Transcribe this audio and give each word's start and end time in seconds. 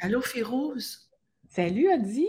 Allô, 0.00 0.20
Férouz? 0.20 1.10
Salut, 1.48 1.90
Adi. 1.90 2.28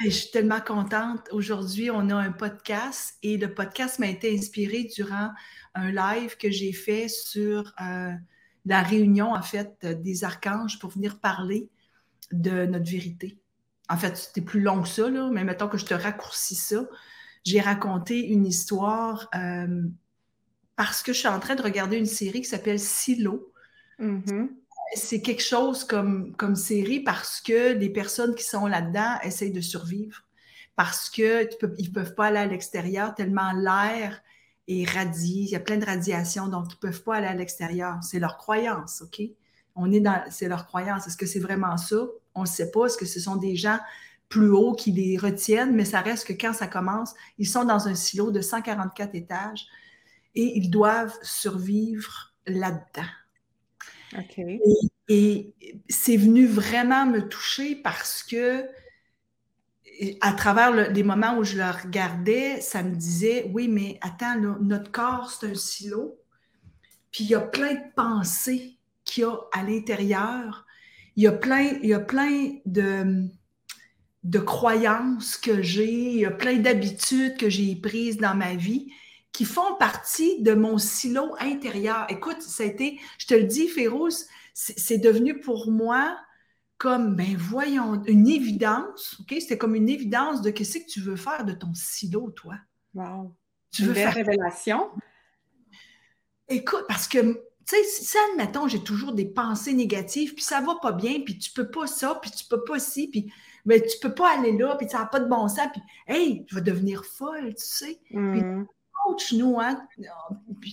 je 0.00 0.08
suis 0.08 0.30
tellement 0.32 0.60
contente. 0.60 1.28
Aujourd'hui, 1.30 1.88
on 1.88 2.10
a 2.10 2.16
un 2.16 2.32
podcast 2.32 3.14
et 3.22 3.36
le 3.36 3.54
podcast 3.54 4.00
m'a 4.00 4.08
été 4.08 4.36
inspiré 4.36 4.84
durant 4.96 5.30
un 5.74 5.92
live 5.92 6.36
que 6.36 6.50
j'ai 6.50 6.72
fait 6.72 7.08
sur 7.08 7.72
euh, 7.80 8.10
la 8.64 8.82
réunion, 8.82 9.32
en 9.32 9.42
fait, 9.42 9.86
des 9.86 10.24
archanges 10.24 10.80
pour 10.80 10.90
venir 10.90 11.20
parler 11.20 11.68
de 12.32 12.66
notre 12.66 12.90
vérité. 12.90 13.38
En 13.88 13.96
fait, 13.96 14.16
c'était 14.16 14.40
plus 14.40 14.60
long 14.60 14.82
que 14.82 14.88
ça, 14.88 15.08
là, 15.08 15.30
mais 15.30 15.44
mettons 15.44 15.68
que 15.68 15.78
je 15.78 15.84
te 15.84 15.94
raccourcis 15.94 16.56
ça. 16.56 16.84
J'ai 17.44 17.60
raconté 17.60 18.26
une 18.26 18.44
histoire 18.44 19.28
euh, 19.36 19.82
parce 20.74 21.02
que 21.04 21.12
je 21.12 21.18
suis 21.18 21.28
en 21.28 21.38
train 21.38 21.54
de 21.54 21.62
regarder 21.62 21.96
une 21.96 22.06
série 22.06 22.40
qui 22.40 22.48
s'appelle 22.48 22.80
Silo. 22.80 23.52
Mm-hmm 24.00 24.48
c'est 24.94 25.20
quelque 25.20 25.42
chose 25.42 25.84
comme, 25.84 26.34
série 26.56 27.00
parce 27.00 27.40
que 27.40 27.72
les 27.72 27.90
personnes 27.90 28.34
qui 28.34 28.44
sont 28.44 28.66
là-dedans 28.66 29.18
essayent 29.22 29.52
de 29.52 29.60
survivre. 29.60 30.22
Parce 30.76 31.08
qu'ils 31.08 31.48
ne 31.62 31.92
peuvent 31.92 32.14
pas 32.14 32.26
aller 32.26 32.38
à 32.38 32.46
l'extérieur 32.46 33.14
tellement 33.14 33.52
l'air 33.52 34.22
est 34.66 34.88
radié, 34.88 35.42
il 35.42 35.48
y 35.50 35.56
a 35.56 35.60
plein 35.60 35.76
de 35.76 35.84
radiation, 35.84 36.48
donc 36.48 36.66
ils 36.70 36.74
ne 36.74 36.90
peuvent 36.90 37.02
pas 37.02 37.16
aller 37.16 37.26
à 37.26 37.34
l'extérieur. 37.34 37.98
C'est 38.02 38.18
leur 38.18 38.38
croyance, 38.38 39.02
OK? 39.02 39.22
On 39.76 39.92
est 39.92 40.00
dans, 40.00 40.22
c'est 40.30 40.48
leur 40.48 40.66
croyance. 40.66 41.06
Est-ce 41.06 41.16
que 41.16 41.26
c'est 41.26 41.40
vraiment 41.40 41.76
ça? 41.76 41.96
On 42.34 42.42
ne 42.42 42.46
sait 42.46 42.70
pas. 42.70 42.86
Est-ce 42.86 42.96
que 42.96 43.06
ce 43.06 43.20
sont 43.20 43.36
des 43.36 43.56
gens 43.56 43.78
plus 44.28 44.50
hauts 44.50 44.74
qui 44.74 44.92
les 44.92 45.18
retiennent? 45.18 45.74
Mais 45.74 45.84
ça 45.84 46.00
reste 46.00 46.26
que 46.26 46.32
quand 46.32 46.52
ça 46.52 46.66
commence, 46.66 47.14
ils 47.38 47.48
sont 47.48 47.64
dans 47.64 47.88
un 47.88 47.94
silo 47.94 48.30
de 48.30 48.40
144 48.40 49.14
étages 49.14 49.66
et 50.34 50.56
ils 50.56 50.70
doivent 50.70 51.16
survivre 51.22 52.34
là-dedans. 52.46 53.08
Et, 55.08 55.54
c'est 55.88 56.16
venu 56.16 56.46
vraiment 56.46 57.06
me 57.06 57.28
toucher 57.28 57.76
parce 57.76 58.22
que 58.22 58.66
à 60.20 60.32
travers 60.32 60.90
les 60.90 61.02
moments 61.04 61.38
où 61.38 61.44
je 61.44 61.56
le 61.56 61.70
regardais, 61.70 62.60
ça 62.60 62.82
me 62.82 62.96
disait, 62.96 63.48
oui, 63.54 63.68
mais 63.68 63.98
attends, 64.00 64.36
notre 64.60 64.90
corps, 64.90 65.30
c'est 65.30 65.50
un 65.50 65.54
silo. 65.54 66.18
Puis 67.12 67.24
il 67.24 67.30
y 67.30 67.34
a 67.34 67.40
plein 67.40 67.74
de 67.74 67.94
pensées 67.94 68.76
qu'il 69.04 69.22
y 69.22 69.24
a 69.24 69.36
à 69.52 69.62
l'intérieur. 69.62 70.66
Il 71.14 71.22
y 71.22 71.26
a 71.28 71.32
plein, 71.32 71.78
il 71.80 71.88
y 71.88 71.94
a 71.94 72.00
plein 72.00 72.54
de, 72.66 73.28
de 74.24 74.38
croyances 74.40 75.36
que 75.36 75.62
j'ai, 75.62 75.92
il 75.92 76.18
y 76.18 76.26
a 76.26 76.32
plein 76.32 76.58
d'habitudes 76.58 77.36
que 77.36 77.48
j'ai 77.48 77.76
prises 77.76 78.16
dans 78.16 78.34
ma 78.34 78.54
vie 78.54 78.90
qui 79.34 79.44
font 79.44 79.74
partie 79.74 80.40
de 80.42 80.54
mon 80.54 80.78
silo 80.78 81.34
intérieur. 81.40 82.06
Écoute, 82.08 82.40
ça 82.40 82.62
a 82.62 82.66
été, 82.66 83.00
je 83.18 83.26
te 83.26 83.34
le 83.34 83.42
dis, 83.42 83.66
Féroce, 83.66 84.26
c'est 84.54 84.98
devenu 84.98 85.40
pour 85.40 85.70
moi 85.70 86.16
comme, 86.78 87.16
ben 87.16 87.36
voyons, 87.36 88.00
une 88.04 88.28
évidence, 88.28 89.16
OK? 89.20 89.34
C'était 89.40 89.58
comme 89.58 89.74
une 89.74 89.88
évidence 89.88 90.40
de 90.40 90.50
qu'est-ce 90.50 90.78
que 90.78 90.86
tu 90.88 91.00
veux 91.00 91.16
faire 91.16 91.44
de 91.44 91.52
ton 91.52 91.74
silo, 91.74 92.30
toi. 92.30 92.54
Wow. 92.94 93.34
Tu 93.72 93.82
veux 93.82 93.94
faire... 93.94 94.14
révélation? 94.14 94.90
Écoute, 96.46 96.84
parce 96.86 97.08
que, 97.08 97.18
tu 97.18 97.40
sais, 97.66 97.82
si, 97.82 98.16
admettons, 98.30 98.68
j'ai 98.68 98.84
toujours 98.84 99.14
des 99.14 99.26
pensées 99.26 99.72
négatives, 99.72 100.34
puis 100.34 100.44
ça 100.44 100.60
va 100.60 100.76
pas 100.80 100.92
bien, 100.92 101.22
puis 101.24 101.38
tu 101.38 101.50
peux 101.50 101.68
pas 101.68 101.88
ça, 101.88 102.20
puis 102.22 102.30
tu 102.30 102.44
peux 102.44 102.62
pas 102.62 102.78
ci, 102.78 103.08
puis 103.08 103.32
mais 103.64 103.80
tu 103.80 103.98
peux 104.00 104.14
pas 104.14 104.38
aller 104.38 104.56
là, 104.56 104.76
puis 104.76 104.88
ça 104.88 104.98
n'a 104.98 105.06
pas 105.06 105.20
de 105.20 105.28
bon 105.28 105.48
sens, 105.48 105.68
puis 105.72 105.82
hey, 106.06 106.44
tu 106.46 106.54
vas 106.54 106.60
devenir 106.60 107.04
folle, 107.04 107.54
tu 107.54 107.64
sais. 107.64 108.00
Mm 108.10 108.64
coach, 109.14 109.32
nous, 109.32 109.58
hein? 109.60 109.86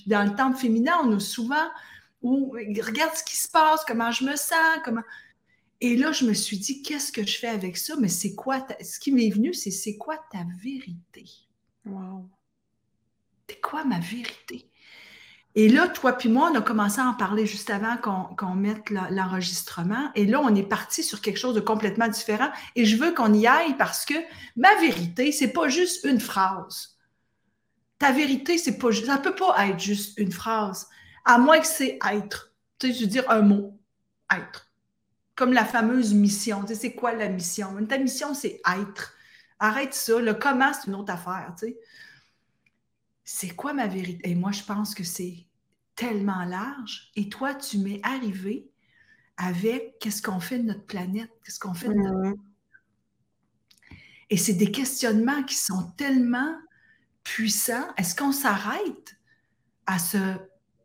dans 0.08 0.30
le 0.30 0.36
temple 0.36 0.58
féminin, 0.58 0.94
on 1.04 1.16
a 1.16 1.20
souvent 1.20 1.70
où 2.22 2.52
regarde 2.52 3.16
ce 3.16 3.24
qui 3.24 3.36
se 3.36 3.50
passe, 3.50 3.84
comment 3.86 4.12
je 4.12 4.24
me 4.26 4.36
sens, 4.36 4.80
comment. 4.84 5.02
Et 5.80 5.98
là, 5.98 6.12
je 6.12 6.26
me 6.26 6.34
suis 6.34 6.58
dit, 6.58 6.84
qu'est-ce 6.84 7.12
que 7.12 7.26
je 7.26 7.40
fais 7.40 7.48
avec 7.48 7.78
ça? 7.78 7.96
Mais 8.00 8.08
c'est 8.08 8.36
quoi? 8.36 8.66
Ce 8.82 9.00
qui 9.00 9.12
m'est 9.12 9.30
venu, 9.30 9.54
c'est 9.54 9.72
c'est 9.72 9.98
quoi 9.98 10.18
ta 10.32 10.44
vérité? 10.62 11.26
Wow. 11.86 12.30
C'est 13.50 13.60
quoi 13.60 13.84
ma 13.84 14.00
vérité? 14.00 14.70
Et 15.56 15.68
là, 15.68 15.88
toi 15.90 16.14
puis 16.14 16.30
moi, 16.30 16.50
on 16.52 16.56
a 16.56 16.62
commencé 16.62 17.02
à 17.02 17.08
en 17.08 17.14
parler 17.14 17.46
juste 17.46 17.72
avant 17.72 17.98
qu'on 17.98 18.56
mette 18.56 18.90
l'enregistrement. 18.90 20.12
Et 20.16 20.26
là, 20.26 20.40
on 20.40 20.56
est 20.56 20.64
parti 20.64 21.04
sur 21.04 21.20
quelque 21.20 21.38
chose 21.38 21.56
de 21.56 21.60
complètement 21.60 22.08
différent. 22.08 22.50
Et 22.76 22.86
je 22.86 22.96
veux 22.96 23.14
qu'on 23.14 23.34
y 23.34 23.48
aille 23.48 23.76
parce 23.76 24.06
que 24.06 24.14
ma 24.56 24.74
vérité, 24.76 25.32
c'est 25.32 25.52
pas 25.52 25.68
juste 25.68 26.06
une 26.06 26.22
phrase 26.22 26.96
ta 28.02 28.12
vérité, 28.12 28.58
c'est 28.58 28.80
pas 28.80 28.92
ça 28.92 29.20
peut 29.20 29.36
pas 29.36 29.68
être 29.68 29.80
juste 29.80 30.18
une 30.18 30.32
phrase, 30.32 30.90
à 31.24 31.38
moins 31.38 31.60
que 31.60 31.68
c'est 31.68 32.00
être. 32.12 32.52
Tu 32.80 32.88
sais, 32.88 32.94
je 32.96 33.02
veux 33.02 33.08
dire 33.08 33.30
un 33.30 33.44
mot, 33.44 33.80
être. 34.36 34.72
Comme 35.36 35.54
la 35.54 35.66
fameuse 35.66 36.12
mission. 36.16 36.62
Tu 36.62 36.70
sais, 36.70 36.76
c'est 36.76 36.96
quoi 36.96 37.14
la 37.14 37.30
mission? 37.30 37.86
Ta 37.86 38.00
mission, 38.00 38.34
c'est 38.34 38.60
être. 38.80 39.14
Arrête 39.60 39.94
ça. 39.94 40.20
Le 40.20 40.34
comment, 40.34 40.74
c'est 40.74 40.88
une 40.88 40.96
autre 40.96 41.14
affaire. 41.14 41.54
Tu 41.60 41.68
sais. 41.68 41.78
C'est 43.24 43.50
quoi 43.52 43.74
ma 43.74 43.86
vérité? 43.86 44.32
Et 44.32 44.34
moi, 44.34 44.52
je 44.52 44.64
pense 44.64 44.96
que 44.96 45.04
c'est 45.04 45.46
tellement 45.96 46.44
large. 46.46 47.12
Et 47.16 47.30
toi, 47.30 47.54
tu 47.54 47.78
m'es 47.78 48.00
arrivé 48.02 48.68
avec 49.38 50.00
qu'est-ce 50.00 50.24
qu'on 50.24 50.40
fait 50.40 50.58
de 50.58 50.64
notre 50.64 50.86
planète, 50.86 51.30
qu'est-ce 51.46 51.60
qu'on 51.60 51.76
fait 51.76 51.90
de 51.90 51.94
notre... 51.94 52.42
Et 54.32 54.38
c'est 54.38 54.54
des 54.54 54.72
questionnements 54.72 55.44
qui 55.44 55.56
sont 55.56 55.92
tellement 55.98 56.52
puissant, 57.24 57.88
est-ce 57.98 58.16
qu'on 58.16 58.32
s'arrête 58.32 59.18
à 59.86 60.00
se 60.00 60.18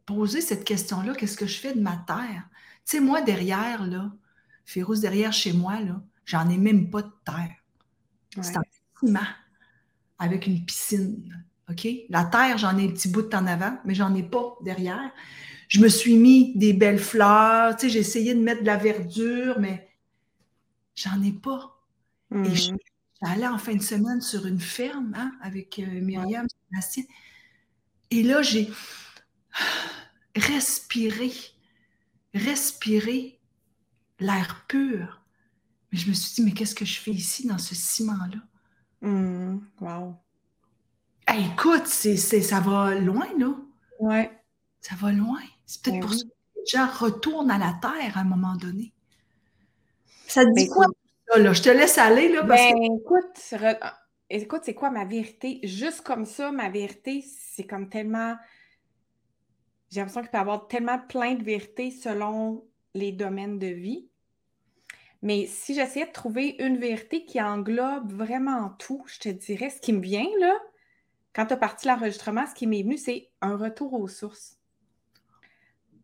poser 0.05 0.41
cette 0.41 0.65
question-là, 0.65 1.15
qu'est-ce 1.15 1.37
que 1.37 1.47
je 1.47 1.59
fais 1.59 1.75
de 1.75 1.81
ma 1.81 1.97
terre? 2.07 2.49
Tu 2.85 2.97
sais, 2.97 3.01
moi, 3.01 3.21
derrière, 3.23 3.85
là, 3.87 4.13
Férouz, 4.65 5.01
derrière 5.01 5.33
chez 5.33 5.53
moi, 5.53 5.81
là, 5.81 6.03
j'en 6.25 6.49
ai 6.49 6.59
même 6.59 6.91
pas 6.91 7.03
de 7.03 7.13
terre. 7.25 7.55
C'est 8.41 8.57
un 8.57 8.63
ciment 9.01 9.21
avec 10.19 10.47
une 10.47 10.65
piscine. 10.65 11.45
OK? 11.71 11.89
La 12.11 12.25
terre, 12.25 12.59
j'en 12.59 12.77
ai 12.79 12.85
un 12.85 12.93
petit 12.93 13.09
bout 13.09 13.33
en 13.35 13.47
avant, 13.47 13.79
mais 13.85 13.95
j'en 13.95 14.15
ai 14.15 14.23
pas 14.23 14.57
derrière. 14.63 15.11
Je 15.69 15.81
me 15.81 15.89
suis 15.89 16.17
mis 16.17 16.57
des 16.57 16.73
belles 16.73 16.99
fleurs, 17.01 17.77
tu 17.77 17.87
sais, 17.87 17.93
j'ai 17.93 17.99
essayé 18.01 18.35
de 18.35 18.41
mettre 18.41 18.61
de 18.61 18.67
la 18.67 18.77
verdure, 18.77 19.59
mais 19.59 19.89
j'en 20.95 21.21
ai 21.23 21.33
pas. 21.33 21.77
Et 22.33 22.55
je 22.55 22.73
mmh. 22.73 22.77
J'allais 23.23 23.47
en 23.47 23.59
fin 23.59 23.75
de 23.75 23.83
semaine 23.83 24.21
sur 24.21 24.47
une 24.47 24.61
ferme 24.61 25.15
hein, 25.17 25.33
avec 25.41 25.79
euh, 25.79 26.01
Myriam, 26.01 26.47
Sébastien. 26.71 27.05
Et 28.11 28.23
là, 28.23 28.43
j'ai 28.43 28.71
respiré, 30.37 31.33
respiré 32.35 33.41
l'air 34.21 34.65
pur. 34.69 35.23
Mais 35.91 35.99
je 35.99 36.09
me 36.09 36.15
suis 36.15 36.35
dit, 36.35 36.43
mais 36.43 36.53
qu'est-ce 36.53 36.75
que 36.75 36.85
je 36.85 36.99
fais 37.01 37.11
ici 37.11 37.47
dans 37.47 37.59
ce 37.59 37.75
ciment-là? 37.75 38.39
Mmh, 39.01 39.61
wow. 39.81 40.15
écoute, 41.29 41.87
c'est, 41.87 42.17
ça 42.17 42.61
va 42.61 42.95
loin, 42.95 43.27
là. 43.39 43.55
Ouais. 43.99 44.31
Ça 44.81 44.95
va 44.97 45.11
loin. 45.11 45.41
C'est 45.65 45.83
peut-être 45.83 46.01
ben 46.01 46.01
pour 46.01 46.15
ça 46.15 46.25
que 46.25 46.61
les 46.61 46.67
gens 46.67 46.87
retournent 46.87 47.51
à 47.51 47.59
la 47.59 47.79
terre 47.81 48.19
à 48.19 48.21
un 48.21 48.25
moment 48.25 48.57
donné. 48.57 48.93
Ça 50.27 50.45
te 50.45 50.51
dit 50.51 50.67
ben, 50.67 50.69
quoi 50.69 50.87
je 51.35 51.63
te 51.63 51.69
laisse 51.69 51.99
aller. 51.99 52.29
Là, 52.29 52.45
parce 52.45 52.73
ben, 52.73 52.83
écoute, 52.83 53.55
écoute, 54.31 54.61
c'est 54.65 54.75
quoi 54.75 54.91
ma 54.91 55.05
vérité? 55.05 55.61
Juste 55.63 56.03
comme 56.03 56.25
ça, 56.25 56.53
ma 56.53 56.69
vérité, 56.69 57.23
c'est 57.23 57.67
comme 57.67 57.89
tellement. 57.89 58.37
J'ai 59.91 60.01
l'impression 60.01 60.23
qu'il 60.23 60.31
peut 60.31 60.39
y 60.39 60.41
avoir 60.41 60.69
tellement 60.69 60.99
plein 60.99 61.35
de 61.35 61.45
vérités 61.45 61.91
selon 61.91 62.65
les 62.95 63.13
domaines 63.13 63.59
de 63.59 63.69
vie. 63.69 64.09
Mais 65.23 65.47
si 65.47 65.75
j'essayais 65.75 66.07
de 66.07 66.13
trouver 66.13 66.57
une 66.59 66.79
vérité 66.79 67.25
qui 67.25 67.41
englobe 67.41 68.13
vraiment 68.13 68.71
tout, 68.79 69.03
je 69.07 69.19
te 69.19 69.29
dirais, 69.29 69.71
ce 69.71 69.81
qui 69.81 69.93
me 69.93 70.01
vient, 70.01 70.27
là, 70.41 70.59
quand 71.35 71.47
tu 71.47 71.53
as 71.53 71.57
parti 71.57 71.87
l'enregistrement, 71.87 72.47
ce 72.47 72.55
qui 72.55 72.67
m'est 72.67 72.83
venu, 72.83 72.97
c'est 72.97 73.31
un 73.41 73.57
retour 73.57 73.93
aux 73.95 74.09
sources. 74.09 74.59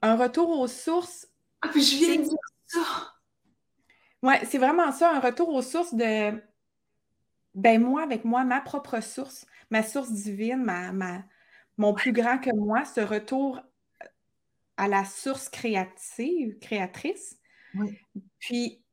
Un 0.00 0.16
retour 0.16 0.50
aux 0.58 0.66
sources. 0.66 1.28
Ah, 1.60 1.68
puis 1.68 1.82
je 1.82 1.96
viens 1.96 2.16
de 2.16 2.22
dire 2.22 2.38
ça. 2.66 3.14
Oui, 4.22 4.34
c'est 4.44 4.58
vraiment 4.58 4.92
ça, 4.92 5.14
un 5.16 5.20
retour 5.20 5.48
aux 5.48 5.62
sources 5.62 5.94
de 5.94 6.40
ben 7.54 7.82
moi, 7.82 8.02
avec 8.02 8.24
moi, 8.24 8.44
ma 8.44 8.60
propre 8.60 9.00
source, 9.00 9.46
ma 9.70 9.82
source 9.82 10.10
divine, 10.12 10.62
ma, 10.62 10.92
ma 10.92 11.24
mon 11.78 11.94
plus 11.94 12.12
grand 12.12 12.38
que 12.38 12.54
moi, 12.54 12.84
ce 12.84 13.00
retour 13.00 13.60
à 14.76 14.88
la 14.88 15.04
source 15.04 15.48
créative, 15.48 16.58
créatrice. 16.60 17.38
Puis 18.38 18.84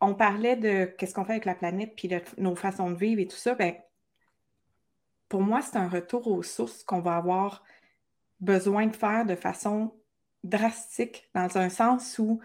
on 0.00 0.14
parlait 0.14 0.56
de 0.56 0.84
qu'est-ce 0.84 1.14
qu'on 1.14 1.24
fait 1.24 1.32
avec 1.32 1.44
la 1.44 1.54
planète, 1.54 1.94
puis 1.96 2.10
nos 2.38 2.56
façons 2.56 2.90
de 2.90 2.96
vivre 2.96 3.20
et 3.20 3.28
tout 3.28 3.36
ça. 3.36 3.54
Ben, 3.54 3.74
pour 5.28 5.40
moi, 5.42 5.62
c'est 5.62 5.76
un 5.76 5.88
retour 5.88 6.26
aux 6.28 6.42
sources 6.42 6.84
qu'on 6.84 7.00
va 7.00 7.16
avoir 7.16 7.64
besoin 8.40 8.86
de 8.86 8.96
faire 8.96 9.24
de 9.24 9.34
façon 9.34 9.94
drastique, 10.44 11.30
dans 11.34 11.58
un 11.58 11.68
sens 11.68 12.18
où 12.18 12.40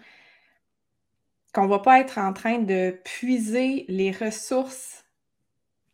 qu'on 1.54 1.64
ne 1.66 1.70
va 1.70 1.80
pas 1.80 2.00
être 2.00 2.18
en 2.18 2.34
train 2.34 2.60
de 2.60 2.98
puiser 3.04 3.86
les 3.88 4.12
ressources 4.12 5.04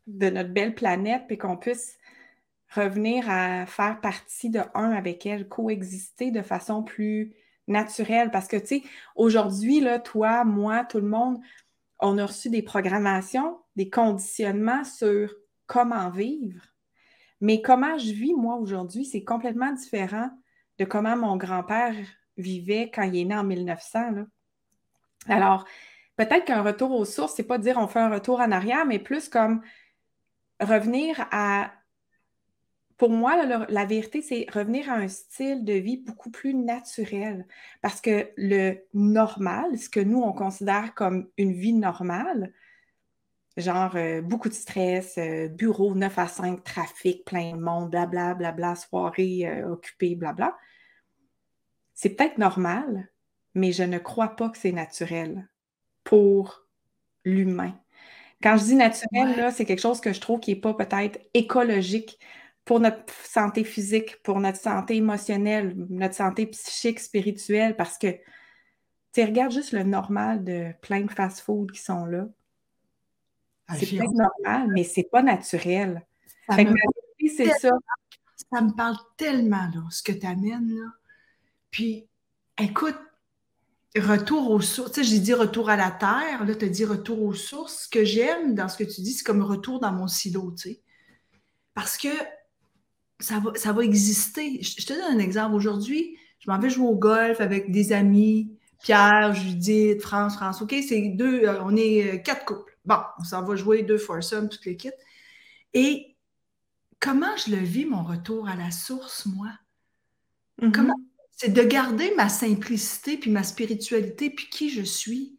de 0.06 0.30
notre 0.30 0.50
belle 0.50 0.76
planète, 0.76 1.24
et 1.30 1.38
qu'on 1.38 1.58
puisse 1.58 1.98
revenir 2.74 3.30
à 3.30 3.66
faire 3.66 4.00
partie 4.02 4.50
de 4.50 4.62
un 4.74 4.92
avec 4.92 5.26
elle, 5.26 5.48
coexister 5.48 6.32
de 6.32 6.42
façon 6.42 6.84
plus 6.84 7.34
naturel. 7.68 8.32
Parce 8.32 8.48
que, 8.48 8.58
tu 8.58 8.68
sais, 8.68 8.84
aujourd'hui, 9.16 9.86
toi, 10.04 10.44
moi, 10.44 10.86
tout 10.86 11.00
le 11.00 11.08
monde, 11.08 11.40
on 12.00 12.18
a 12.18 12.26
reçu 12.26 12.50
des 12.50 12.62
programmations, 12.62 13.58
des 13.76 13.90
conditionnements 13.90 14.84
sur 14.84 15.34
comment 15.66 16.10
vivre. 16.10 16.62
Mais 17.42 17.62
comment 17.62 17.98
je 17.98 18.12
vis, 18.12 18.34
moi, 18.34 18.56
aujourd'hui, 18.56 19.06
c'est 19.06 19.24
complètement 19.24 19.74
différent 19.74 20.30
de 20.80 20.86
comment 20.86 21.18
mon 21.18 21.38
grand-père 21.38 21.96
vivait 22.38 22.92
quand 22.94 23.04
il 23.04 23.18
est 23.18 23.26
né 23.26 23.36
en 23.36 23.44
1900. 23.44 24.12
Là. 24.12 24.26
Alors, 25.28 25.66
peut-être 26.16 26.46
qu'un 26.46 26.62
retour 26.62 26.92
aux 26.92 27.06
sources, 27.06 27.34
c'est 27.36 27.44
pas 27.44 27.58
dire 27.58 27.78
on 27.78 27.88
fait 27.88 28.00
un 28.00 28.10
retour 28.10 28.40
en 28.40 28.52
arrière, 28.52 28.86
mais 28.86 29.00
plus 29.00 29.30
comme 29.30 29.62
revenir 30.60 31.28
à. 31.32 31.72
Pour 32.98 33.12
moi, 33.12 33.46
la, 33.70 33.86
vérité, 33.86 34.24
c'est 34.24 34.48
revenir 34.52 34.90
à 34.90 34.96
un 34.96 35.08
style 35.08 35.64
de 35.64 35.74
vie 35.74 35.98
beaucoup 35.98 36.32
plus 36.32 36.56
naturel. 36.56 37.46
Parce 37.84 38.02
que 38.02 38.32
le 38.38 38.80
normal, 38.96 39.78
ce 39.78 39.88
que 39.88 40.00
nous, 40.00 40.20
on 40.24 40.34
considère 40.34 40.96
comme 40.96 41.30
une 41.38 41.54
vie 41.54 41.74
normale, 41.74 42.54
genre 43.56 43.96
euh, 43.98 44.22
beaucoup 44.22 44.50
de 44.50 44.56
stress, 44.56 45.20
euh, 45.20 45.48
bureau 45.48 45.94
9 45.94 46.18
à 46.18 46.28
5, 46.28 46.64
trafic, 46.64 47.24
plein 47.24 47.56
de 47.56 47.62
monde, 47.62 47.92
blablabla, 47.92 48.34
bla, 48.34 48.52
bla, 48.52 48.76
soirée 48.76 49.48
euh, 49.48 49.74
occupée, 49.74 50.16
blabla. 50.16 50.58
C'est 51.94 52.16
peut-être 52.16 52.40
normal, 52.40 53.12
mais 53.58 53.72
je 53.72 53.84
ne 53.84 53.98
crois 53.98 54.36
pas 54.36 54.50
que 54.50 54.58
c'est 54.58 54.72
naturel 54.72 55.50
pour 56.04 56.68
l'humain. 57.26 57.78
Quand 58.42 58.56
je 58.58 58.66
dis 58.66 58.76
naturel, 58.76 59.52
c'est 59.52 59.66
quelque 59.66 59.82
chose 59.82 60.00
que 60.00 60.14
je 60.14 60.22
trouve 60.22 60.40
qui 60.40 60.54
n'est 60.54 60.62
pas 60.62 60.76
peut-être 60.76 61.20
écologique 61.34 62.20
pour 62.66 62.80
notre 62.80 63.12
santé 63.24 63.64
physique, 63.64 64.22
pour 64.22 64.40
notre 64.40 64.60
santé 64.60 64.98
émotionnelle, 64.98 65.74
notre 65.90 66.14
santé 66.14 66.46
psychique, 66.46 67.00
spirituelle, 67.00 67.76
parce 67.76 67.98
que 67.98 68.16
tu 69.14 69.24
regardes 69.24 69.52
juste 69.52 69.72
le 69.72 69.84
normal 69.84 70.44
de 70.44 70.72
plein 70.82 71.02
de 71.02 71.10
fast-food 71.10 71.72
qui 71.72 71.82
sont 71.82 72.06
là. 72.06 72.28
Ah, 73.68 73.76
c'est 73.76 73.98
pas 73.98 74.04
normal, 74.06 74.70
mais 74.72 74.84
c'est 74.84 75.10
pas 75.12 75.24
naturel. 75.24 76.06
c'est 76.50 77.50
ça. 77.60 77.72
Ça 78.52 78.62
me 78.62 78.76
parle 78.76 78.98
tellement, 79.18 79.68
là, 79.74 79.84
ce 79.90 80.04
que 80.04 80.12
tu 80.12 80.28
amènes, 80.28 80.70
là. 80.70 80.92
Puis, 81.72 82.08
écoute, 82.60 82.98
retour 84.00 84.52
aux 84.52 84.62
sources. 84.62 84.92
Tu 84.92 85.04
sais, 85.04 85.10
j'ai 85.10 85.20
dit 85.20 85.34
retour 85.34 85.70
à 85.70 85.76
la 85.76 85.92
terre. 85.92 86.46
Là, 86.46 86.56
tu 86.56 86.66
as 86.66 86.70
dit 86.70 86.86
retour 86.86 87.22
aux 87.24 87.34
sources. 87.34 87.84
Ce 87.84 87.90
que 87.90 88.04
j'aime 88.04 88.56
dans 88.56 88.70
ce 88.70 88.78
que 88.78 88.84
tu 88.84 89.02
dis, 89.02 89.14
c'est 89.14 89.24
comme 89.24 89.42
retour 89.42 89.80
dans 89.80 89.92
mon 89.92 90.08
silo, 90.08 90.52
tu 90.52 90.70
sais. 90.70 90.82
Parce 91.74 91.98
que 91.98 92.10
ça 93.20 93.40
va, 93.40 93.52
ça 93.56 93.74
va 93.74 93.84
exister. 93.84 94.62
Je, 94.62 94.86
te 94.86 94.94
donne 94.94 95.18
un 95.18 95.20
exemple. 95.20 95.56
Aujourd'hui, 95.56 96.18
je 96.40 96.50
m'en 96.50 96.60
vais 96.60 96.70
jouer 96.70 96.88
au 96.88 96.96
golf 96.96 97.40
avec 97.42 97.72
des 97.72 97.94
amis, 97.94 98.52
Pierre, 98.84 99.34
Judith, 99.34 100.02
France, 100.02 100.36
France. 100.36 100.62
OK, 100.62 100.76
c'est 100.88 101.10
deux, 101.10 101.44
euh, 101.46 101.62
on 101.64 101.76
est 101.76 102.16
euh, 102.16 102.18
quatre 102.18 102.46
couples. 102.46 102.78
Bon, 102.86 103.00
on 103.20 103.24
s'en 103.24 103.44
va 103.44 103.56
jouer 103.56 103.84
deux 103.84 103.98
foursomes, 103.98 104.50
toutes 104.50 104.66
les 104.66 104.78
kits. 104.78 104.90
Et 105.74 106.16
comment 107.00 107.36
je 107.38 107.52
le 107.52 107.58
vis, 107.58 107.86
mon 107.86 108.04
retour 108.04 108.48
à 108.48 108.56
la 108.56 108.72
source, 108.72 109.26
moi? 109.26 109.50
Mm-hmm. 110.62 110.72
Comment 110.72 110.96
c'est 111.38 111.54
de 111.54 111.62
garder 111.62 112.14
ma 112.16 112.30
simplicité, 112.30 113.16
puis 113.16 113.30
ma 113.30 113.44
spiritualité, 113.44 114.32
puis 114.32 114.50
qui 114.50 114.72
je 114.72 114.82
suis. 114.82 115.38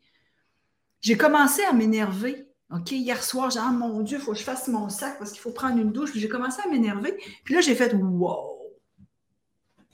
J'ai 1.00 1.16
commencé 1.16 1.62
à 1.64 1.72
m'énerver. 1.72 2.46
OK, 2.70 2.92
hier 2.92 3.22
soir, 3.22 3.50
j'ai 3.50 3.58
dit, 3.58 3.64
ah, 3.68 3.72
mon 3.72 4.00
Dieu, 4.02 4.18
il 4.18 4.22
faut 4.22 4.32
que 4.32 4.38
je 4.38 4.44
fasse 4.44 4.68
mon 4.68 4.88
sac 4.88 5.18
parce 5.18 5.32
qu'il 5.32 5.40
faut 5.40 5.50
prendre 5.50 5.78
une 5.78 5.90
douche. 5.90 6.12
Puis 6.12 6.20
j'ai 6.20 6.28
commencé 6.28 6.60
à 6.64 6.68
m'énerver. 6.68 7.16
Puis 7.44 7.52
là, 7.52 7.60
j'ai 7.60 7.74
fait, 7.74 7.92
wow, 7.94 8.78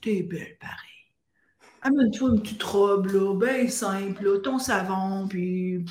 t'es 0.03 0.23
belle 0.23 0.59
pareil. 0.61 0.77
Amène-toi 1.81 2.31
une 2.31 2.43
petite 2.43 2.63
robe, 2.63 3.07
là, 3.07 3.35
bien 3.35 3.69
simple, 3.69 4.25
là, 4.25 4.39
ton 4.41 4.59
savon, 4.59 5.27
puis 5.27 5.87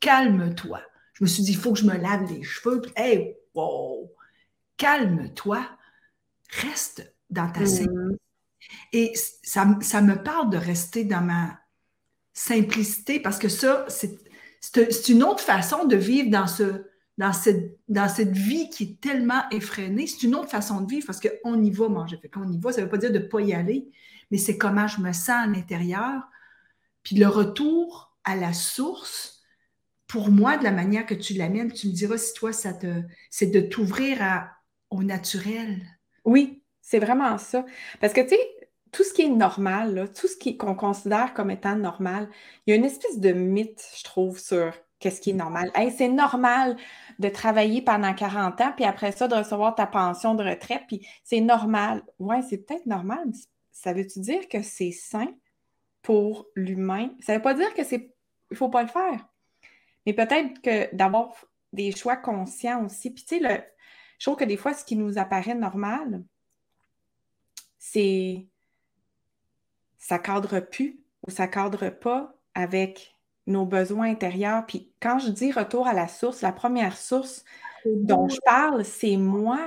calme-toi. 0.00 0.80
Je 1.12 1.24
me 1.24 1.28
suis 1.28 1.42
dit, 1.42 1.52
il 1.52 1.58
faut 1.58 1.74
que 1.74 1.78
je 1.78 1.86
me 1.86 1.96
lave 1.96 2.32
les 2.32 2.42
cheveux. 2.42 2.80
Puis, 2.80 2.92
hey, 2.96 3.36
wow, 3.54 4.10
calme-toi. 4.78 5.68
Reste 6.62 7.14
dans 7.28 7.52
ta 7.52 7.60
mmh. 7.60 8.16
Et 8.92 9.12
ça, 9.42 9.64
me 9.64 10.22
parle 10.22 10.50
de 10.50 10.56
rester 10.56 11.04
dans 11.04 11.20
ma 11.20 11.58
simplicité 12.32 13.20
parce 13.20 13.38
que 13.38 13.48
ça, 13.48 13.86
c'est 13.88 15.08
une 15.08 15.22
autre 15.22 15.42
façon 15.42 15.84
de 15.84 15.96
vivre 15.96 16.30
dans, 16.30 16.46
ce, 16.46 16.84
dans, 17.18 17.32
cette, 17.32 18.32
vie 18.32 18.70
qui 18.70 18.84
est 18.84 19.00
tellement 19.00 19.42
effrénée. 19.50 20.06
C'est 20.06 20.26
une 20.26 20.34
autre 20.34 20.50
façon 20.50 20.80
de 20.80 20.90
vivre 20.90 21.06
parce 21.06 21.20
qu'on 21.20 21.62
y 21.62 21.70
va 21.70 21.88
manger. 21.88 22.18
Fait 22.18 22.28
qu'on 22.28 22.50
y 22.50 22.58
va, 22.58 22.72
ça 22.72 22.80
ne 22.80 22.86
veut 22.86 22.90
pas 22.90 22.98
dire 22.98 23.12
de 23.12 23.18
ne 23.18 23.24
pas 23.24 23.40
y 23.40 23.52
aller, 23.52 23.90
mais 24.30 24.38
c'est 24.38 24.58
comment 24.58 24.86
je 24.86 25.00
me 25.00 25.12
sens 25.12 25.30
à 25.30 25.46
l'intérieur. 25.46 26.22
Puis 27.02 27.16
le 27.16 27.28
retour 27.28 28.16
à 28.24 28.36
la 28.36 28.52
source, 28.52 29.42
pour 30.06 30.30
moi, 30.30 30.56
de 30.56 30.64
la 30.64 30.72
manière 30.72 31.06
que 31.06 31.14
tu 31.14 31.34
l'amènes, 31.34 31.72
tu 31.72 31.88
me 31.88 31.92
diras 31.92 32.18
si 32.18 32.32
toi, 32.34 32.50
c'est 32.52 33.46
de 33.46 33.60
t'ouvrir 33.60 34.48
au 34.90 35.02
naturel. 35.02 35.86
Oui, 36.24 36.62
c'est 36.88 37.00
vraiment 37.00 37.36
ça. 37.36 37.66
Parce 38.00 38.14
que, 38.14 38.22
tu 38.22 38.30
sais, 38.30 38.40
tout 38.92 39.04
ce 39.04 39.12
qui 39.12 39.20
est 39.20 39.28
normal, 39.28 40.10
tout 40.18 40.26
ce 40.26 40.56
qu'on 40.56 40.74
considère 40.74 41.34
comme 41.34 41.50
étant 41.50 41.76
normal, 41.76 42.30
il 42.66 42.70
y 42.70 42.72
a 42.72 42.76
une 42.76 42.86
espèce 42.86 43.18
de 43.18 43.32
mythe, 43.32 43.84
je 43.98 44.04
trouve, 44.04 44.38
sur 44.38 44.72
qu'est-ce 44.98 45.20
qui 45.20 45.30
est 45.30 45.34
normal. 45.34 45.70
C'est 45.98 46.08
normal 46.08 46.78
de 47.18 47.28
travailler 47.28 47.82
pendant 47.82 48.14
40 48.14 48.60
ans, 48.62 48.72
puis 48.74 48.86
après 48.86 49.12
ça, 49.12 49.28
de 49.28 49.34
recevoir 49.34 49.74
ta 49.74 49.86
pension 49.86 50.34
de 50.34 50.42
retraite, 50.42 50.84
puis 50.88 51.06
c'est 51.24 51.42
normal. 51.42 52.02
Ouais, 52.18 52.40
c'est 52.40 52.66
peut-être 52.66 52.86
normal, 52.86 53.26
ça 53.70 53.92
veut-tu 53.92 54.20
dire 54.20 54.48
que 54.48 54.62
c'est 54.62 54.92
sain 54.92 55.28
pour 56.00 56.46
l'humain? 56.54 57.10
Ça 57.20 57.32
ne 57.32 57.36
veut 57.36 57.42
pas 57.42 57.52
dire 57.52 57.74
que 57.74 57.84
c'est 57.84 58.14
il 58.50 58.56
faut 58.56 58.70
pas 58.70 58.82
le 58.82 58.88
faire. 58.88 59.28
Mais 60.06 60.14
peut-être 60.14 60.62
que 60.62 60.94
d'avoir 60.96 61.34
des 61.74 61.94
choix 61.94 62.16
conscients 62.16 62.86
aussi. 62.86 63.10
Puis 63.10 63.24
tu 63.24 63.40
sais, 63.40 63.70
je 64.18 64.24
trouve 64.24 64.38
que 64.38 64.44
des 64.44 64.56
fois, 64.56 64.72
ce 64.72 64.86
qui 64.86 64.96
nous 64.96 65.18
apparaît 65.18 65.54
normal, 65.54 66.24
c'est 67.90 68.46
ça 69.98 70.18
cadre 70.18 70.60
plus 70.60 71.00
ou 71.26 71.30
ça 71.30 71.48
cadre 71.48 71.90
pas 71.90 72.34
avec 72.54 73.14
nos 73.46 73.64
besoins 73.64 74.10
intérieurs. 74.10 74.66
Puis 74.66 74.92
quand 75.00 75.18
je 75.18 75.30
dis 75.30 75.52
retour 75.52 75.86
à 75.86 75.94
la 75.94 76.08
source, 76.08 76.42
la 76.42 76.52
première 76.52 76.96
source 76.96 77.44
dont 77.86 78.28
je 78.28 78.38
parle, 78.44 78.84
c'est 78.84 79.16
moi. 79.16 79.58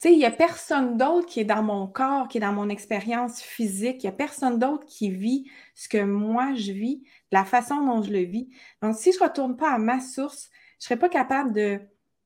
Tu 0.00 0.08
sais, 0.08 0.12
il 0.14 0.18
n'y 0.18 0.24
a 0.24 0.30
personne 0.30 0.96
d'autre 0.96 1.26
qui 1.26 1.40
est 1.40 1.44
dans 1.44 1.62
mon 1.62 1.86
corps, 1.86 2.28
qui 2.28 2.38
est 2.38 2.40
dans 2.40 2.52
mon 2.52 2.68
expérience 2.68 3.40
physique. 3.40 4.02
Il 4.02 4.06
n'y 4.06 4.12
a 4.12 4.12
personne 4.12 4.58
d'autre 4.58 4.86
qui 4.86 5.10
vit 5.10 5.50
ce 5.74 5.88
que 5.88 6.02
moi 6.02 6.54
je 6.54 6.72
vis, 6.72 7.02
la 7.32 7.44
façon 7.44 7.84
dont 7.84 8.02
je 8.02 8.10
le 8.10 8.20
vis. 8.20 8.48
Donc, 8.82 8.96
si 8.96 9.12
je 9.12 9.18
ne 9.18 9.24
retourne 9.24 9.56
pas 9.56 9.72
à 9.72 9.78
ma 9.78 10.00
source, 10.00 10.50
je 10.78 10.84
ne 10.84 10.84
serais 10.84 10.98
pas 10.98 11.10
capable 11.10 11.52
de 11.52 11.80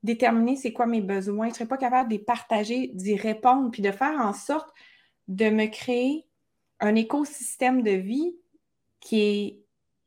déterminer 0.05 0.55
c'est 0.55 0.71
quoi 0.71 0.85
mes 0.85 1.01
besoins, 1.01 1.47
je 1.47 1.51
ne 1.51 1.55
serais 1.55 1.67
pas 1.67 1.77
capable 1.77 2.09
de 2.09 2.13
les 2.15 2.23
partager, 2.23 2.91
d'y 2.93 3.15
répondre, 3.15 3.71
puis 3.71 3.81
de 3.81 3.91
faire 3.91 4.19
en 4.19 4.33
sorte 4.33 4.73
de 5.27 5.49
me 5.49 5.65
créer 5.65 6.25
un 6.79 6.95
écosystème 6.95 7.81
de 7.81 7.91
vie 7.91 8.35
qui 8.99 9.21
est, 9.21 9.59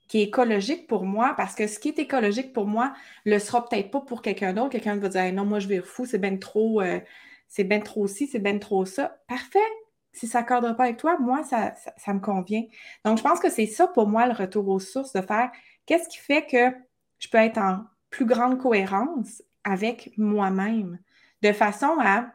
qui 0.09 0.21
est 0.21 0.25
écologique 0.25 0.87
pour 0.87 1.05
moi, 1.05 1.35
parce 1.37 1.55
que 1.55 1.67
ce 1.67 1.79
qui 1.79 1.89
est 1.89 1.99
écologique 1.99 2.53
pour 2.53 2.67
moi 2.67 2.95
le 3.25 3.39
sera 3.39 3.69
peut-être 3.69 3.91
pas 3.91 4.01
pour 4.01 4.23
quelqu'un 4.23 4.53
d'autre. 4.53 4.71
Quelqu'un 4.71 4.97
va 4.97 5.09
dire 5.09 5.33
non, 5.33 5.45
moi 5.45 5.59
je 5.59 5.69
vais 5.69 5.81
fou, 5.81 6.07
c'est 6.07 6.19
bien 6.19 6.37
trop, 6.37 6.81
euh, 6.81 7.01
c'est 7.49 7.65
bien 7.65 7.81
trop 7.81 8.07
ci, 8.07 8.27
c'est 8.27 8.39
bien 8.39 8.59
trop 8.59 8.85
ça. 8.87 9.19
Parfait. 9.27 9.59
Si 10.13 10.27
ça 10.27 10.43
ne 10.43 10.73
pas 10.73 10.85
avec 10.85 10.97
toi, 10.97 11.19
moi, 11.19 11.45
ça, 11.45 11.75
ça 11.97 12.13
me 12.13 12.19
convient. 12.19 12.65
Donc, 13.05 13.19
je 13.19 13.23
pense 13.23 13.39
que 13.39 13.51
c'est 13.51 13.67
ça 13.67 13.87
pour 13.87 14.09
moi 14.09 14.27
le 14.27 14.33
retour 14.33 14.67
aux 14.69 14.81
sources, 14.81 15.13
de 15.13 15.21
faire 15.21 15.53
qu'est-ce 15.87 16.09
qui 16.09 16.19
fait 16.19 16.45
que 16.45 16.77
je 17.19 17.29
peux 17.29 17.39
être 17.39 17.59
en 17.59 17.85
plus 18.11 18.25
grande 18.25 18.59
cohérence 18.59 19.43
avec 19.69 20.13
moi-même, 20.17 20.99
de 21.43 21.53
façon 21.53 21.97
à, 22.01 22.33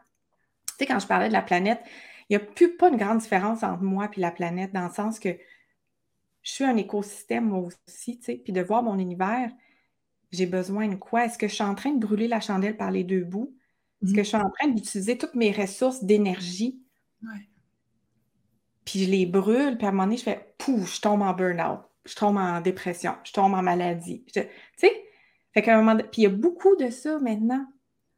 tu 0.68 0.74
sais, 0.78 0.86
quand 0.86 0.98
je 0.98 1.06
parlais 1.06 1.28
de 1.28 1.32
la 1.32 1.42
planète, 1.42 1.80
il 2.28 2.36
n'y 2.36 2.42
a 2.42 2.46
plus 2.46 2.76
pas 2.76 2.88
une 2.88 2.96
grande 2.96 3.18
différence 3.18 3.62
entre 3.62 3.82
moi 3.82 4.08
et 4.16 4.20
la 4.20 4.30
planète, 4.30 4.72
dans 4.72 4.86
le 4.86 4.92
sens 4.92 5.18
que 5.18 5.30
je 6.42 6.50
suis 6.50 6.64
un 6.64 6.76
écosystème 6.76 7.46
moi 7.46 7.68
aussi, 7.86 8.18
tu 8.18 8.24
sais, 8.24 8.36
puis 8.36 8.52
de 8.52 8.60
voir 8.60 8.82
mon 8.82 8.98
univers, 8.98 9.50
j'ai 10.32 10.46
besoin 10.46 10.88
de 10.88 10.96
quoi? 10.96 11.26
Est-ce 11.26 11.38
que 11.38 11.48
je 11.48 11.54
suis 11.54 11.64
en 11.64 11.74
train 11.74 11.92
de 11.92 12.00
brûler 12.00 12.28
la 12.28 12.40
chandelle 12.40 12.76
par 12.76 12.90
les 12.90 13.04
deux 13.04 13.24
bouts? 13.24 13.54
Est-ce 14.02 14.12
que 14.12 14.22
je 14.22 14.28
suis 14.28 14.36
en 14.36 14.50
train 14.50 14.68
d'utiliser 14.68 15.16
toutes 15.16 15.34
mes 15.34 15.52
ressources 15.52 16.04
d'énergie? 16.04 16.82
Puis 18.84 19.04
je 19.04 19.10
les 19.10 19.24
brûle, 19.24 19.76
puis 19.78 19.86
à 19.86 19.90
un 19.90 19.92
moment 19.92 20.04
donné, 20.04 20.18
je 20.18 20.24
fais 20.24 20.54
pouf, 20.58 20.96
je 20.96 21.00
tombe 21.00 21.22
en 21.22 21.32
burn-out, 21.32 21.80
je 22.04 22.14
tombe 22.14 22.36
en 22.36 22.60
dépression, 22.60 23.14
je 23.24 23.32
tombe 23.32 23.54
en 23.54 23.62
maladie. 23.62 24.24
Tu 24.32 24.42
sais, 24.76 25.04
fait 25.54 25.62
qu'à 25.62 25.78
un 25.78 25.82
moment 25.82 26.02
Puis 26.10 26.22
il 26.22 26.24
y 26.24 26.26
a 26.26 26.30
beaucoup 26.30 26.76
de 26.76 26.90
ça 26.90 27.18
maintenant. 27.20 27.66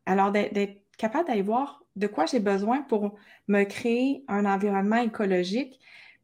Alors, 0.07 0.33
d'être 0.33 0.83
capable 0.97 1.29
d'aller 1.29 1.43
voir 1.43 1.85
de 1.97 2.07
quoi 2.07 2.27
j'ai 2.27 2.41
besoin 2.41 2.83
pour 2.83 3.17
me 3.49 3.65
créer 3.65 4.25
un 4.29 4.45
environnement 4.47 4.97
écologique. 4.97 5.79